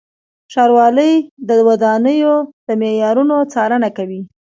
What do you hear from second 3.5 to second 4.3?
څارنه کوي.